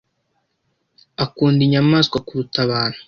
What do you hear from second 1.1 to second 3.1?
Akunda inyamaswa kuruta abantu.